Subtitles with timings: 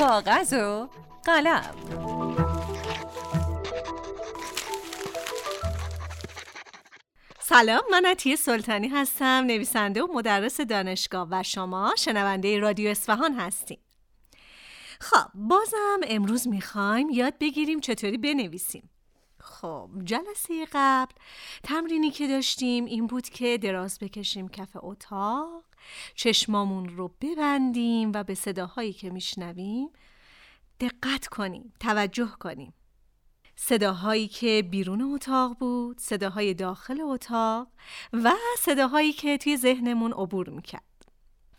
[0.00, 0.88] کاغذ و
[1.24, 1.74] قلم.
[7.40, 13.78] سلام من عطیه سلطانی هستم نویسنده و مدرس دانشگاه و شما شنونده رادیو اصفهان هستیم.
[15.00, 18.90] خب بازم امروز می‌خوایم یاد بگیریم چطوری بنویسیم.
[19.40, 21.14] خب جلسه قبل
[21.64, 25.64] تمرینی که داشتیم این بود که دراز بکشیم کف اتاق.
[26.14, 29.88] چشمامون رو ببندیم و به صداهایی که میشنویم
[30.80, 32.74] دقت کنیم توجه کنیم.
[33.56, 37.68] صداهایی که بیرون اتاق بود صداهای داخل اتاق
[38.12, 40.82] و صداهایی که توی ذهنمون عبور می‌کرد.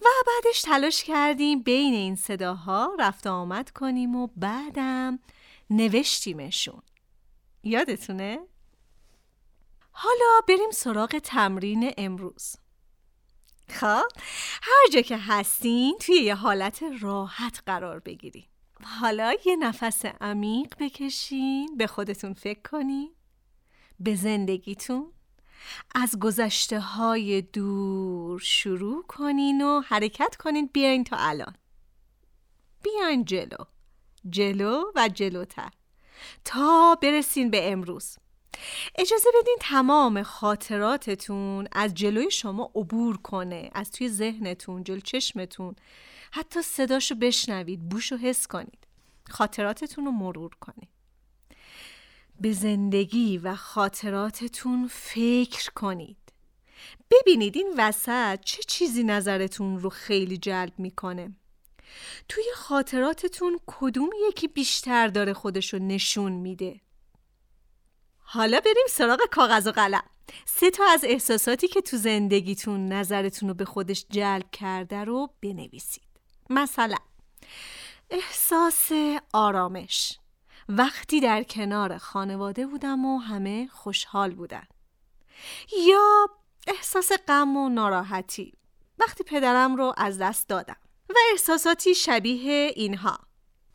[0.00, 5.18] و بعدش تلاش کردیم بین این صداها رفت آمد کنیم و بعدم
[5.70, 6.82] نوشتیمشون.
[7.62, 8.38] یادتونه؟
[9.90, 12.56] حالا بریم سراغ تمرین امروز.
[13.70, 14.08] خب
[14.62, 18.48] هر جا که هستین توی یه حالت راحت قرار بگیریم
[18.82, 23.14] حالا یه نفس عمیق بکشین به خودتون فکر کنین.
[24.00, 25.12] به زندگیتون
[25.94, 30.70] از گذشته های دور شروع کنین و حرکت کنین.
[30.72, 31.54] بیاین تا الان.
[32.82, 33.64] بیاین جلو.
[34.30, 35.70] جلو و جلوتر.
[36.44, 38.16] تا برسین به امروز.
[38.94, 45.76] اجازه بدین تمام خاطراتتون از جلوی شما عبور کنه از توی ذهنتون جلو چشمتون.
[46.32, 48.86] حتی صداشو بشنوید بوشو حس کنید.
[49.30, 50.88] خاطراتتون رو مرور کنید.
[52.40, 56.16] به زندگی و خاطراتتون فکر کنید.
[57.10, 61.36] ببینید این وسط چه چیزی نظرتون رو خیلی جلب می‌کنه.
[62.28, 66.80] توی خاطراتتون کدوم یکی بیشتر داره خودشو نشون میده؟
[68.30, 70.02] حالا بریم سراغ کاغذ و قلم.
[70.44, 76.08] سه تا از احساساتی که تو زندگیتون نظرتون رو به خودش جلب کرده رو بنویسید.
[76.50, 76.96] مثلا
[78.10, 78.90] احساس
[79.32, 80.18] آرامش.
[80.68, 84.66] وقتی در کنار خانواده بودم و همه خوشحال بودن.
[85.86, 86.28] یا
[86.66, 88.52] احساس غم و ناراحتی.
[88.98, 90.76] وقتی پدرم رو از دست دادم.
[91.08, 93.27] و احساساتی شبیه اینها.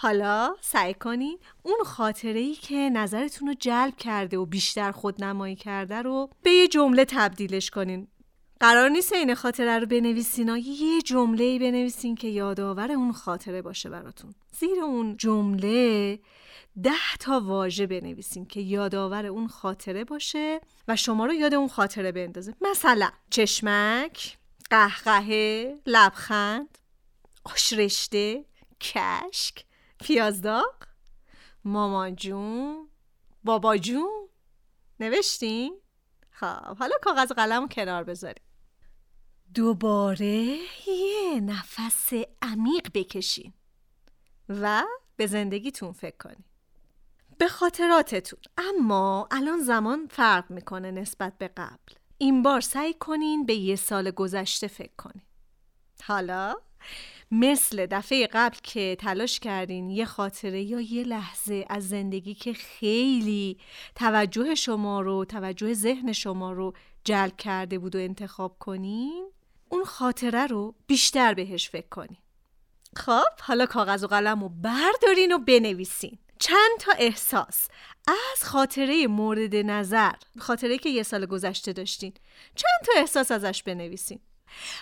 [0.00, 6.02] حالا سعی کنین اون خاطره ای که نظرتون رو جلب کرده و بیشتر خودنمایی کرده
[6.02, 8.08] رو به یه جمله تبدیلش کنین.
[8.60, 13.90] قرار نیست این خاطره رو بنویسین یه جمله ای بنویسین که یادآور اون خاطره باشه
[13.90, 16.18] براتون؟ زیر اون جمله
[16.82, 22.12] ده تا واژه بنویسین که یادآور اون خاطره باشه و شما رو یاد اون خاطره
[22.12, 22.54] بندازه.
[22.60, 24.38] مثلا چشمک
[24.70, 26.78] قهقهه لبخند
[27.44, 28.44] آشرشته
[28.80, 29.67] کشک.
[30.00, 30.74] پیازداغ
[31.64, 32.88] مامان جون
[33.44, 34.28] بابا جون.
[35.00, 35.80] نوشتین؟
[36.30, 38.44] خب حالا کاغذ قلم کنار بذاریم.
[39.54, 43.52] دوباره یه نفس عمیق بکشین
[44.48, 44.84] و
[45.16, 46.44] به زندگیتون فکر کنین.
[47.38, 48.40] به خاطراتتون.
[48.58, 51.94] اما الان زمان فرق می‌کنه نسبت به قبل.
[52.18, 55.22] این بار سعی کنین به یه سال گذشته فکر کنین.
[56.02, 56.54] حالا
[57.30, 63.58] مثل دفعه قبل که تلاش کردین یه خاطره یا یه لحظه از زندگی که خیلی
[63.94, 66.72] توجه شما رو توجه ذهن شما رو
[67.04, 69.30] جلب کرده بود و انتخاب کنین
[69.68, 72.18] اون خاطره رو بیشتر بهش فکر کنین.
[72.96, 76.18] خب حالا کاغذ و قلم رو بردارین و بنویسین.
[76.38, 77.68] چند تا احساس
[78.08, 82.12] از خاطره مورد نظر خاطره که یه سال گذشته داشتین
[82.54, 84.20] چند تا احساس ازش بنویسین.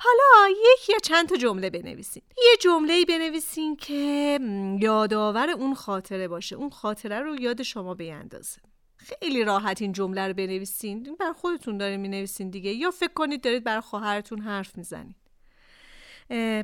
[0.00, 2.22] حالا یک یا چند تا جمله بنویسین.
[2.36, 4.38] یه جمله بنویسین که
[4.80, 6.56] یادآور اون خاطره باشه.
[6.56, 8.60] اون خاطره رو یاد شما بیندازه.
[8.96, 11.16] خیلی راحت این جمله رو بنویسین.
[11.20, 12.70] بر خودتون دارین می دیگه.
[12.70, 15.16] یا فکر کنید دارید بر خواهرتون حرف می‌زنید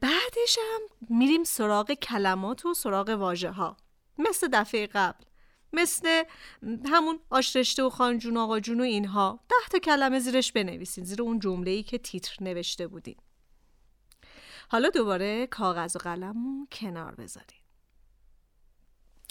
[0.00, 3.76] بعدش هم میریم سراغ کلمات و سراغ واژه ها
[4.18, 5.24] مثل دفعه قبل.
[5.72, 6.24] مثل
[6.86, 9.40] همون آشرشته و خانجون آقا جون و اینها.
[9.48, 13.16] ده تا کلمه زیرش بنویسین زیر اون جمله ای که تیتر نوشته بودین.
[14.68, 17.60] حالا دوباره کاغذ و قلم کنار بذارین.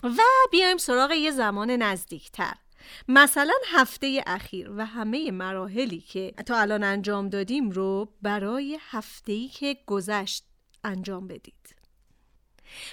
[0.03, 0.21] و
[0.51, 2.53] بیایم سراغ یه زمان نزدیکتر.
[3.07, 9.77] مثلا هفته اخیر و همه مراحلی که تا الان انجام دادیم رو برای هفته که
[9.85, 10.45] گذشت
[10.83, 11.78] انجام بدید.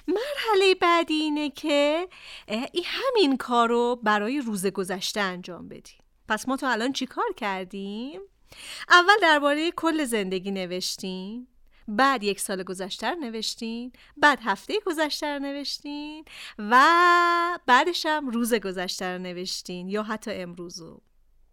[0.09, 2.09] مرحله بعدی اینه که
[2.49, 7.33] ای همین کار رو برای روز گذشته انجام بدیم پس ما تا الان چی کار
[7.37, 8.21] کردیم؟
[8.89, 11.49] اول درباره کل زندگی نوشتیم
[11.89, 16.25] بعد یک سال گذشته نوشتین بعد هفته گذشته نوشتین
[16.59, 16.83] و
[17.67, 21.01] بعدش هم روز گذشته نوشتین یا حتی امروزو.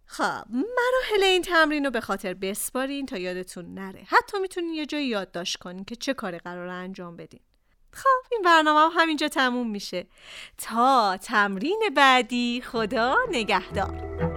[0.05, 4.03] خب مراحل این تمرین رو به خاطر بسپارین تا یادتون نره.
[4.07, 7.39] حتی می‌تونین یه جایی یادداشت کنین که چه کاری قرار انجام بدین.
[7.93, 10.05] خب این برنامه هم همینجا تموم میشه.
[10.57, 14.32] تا تمرین بعدی خدا نگهدار.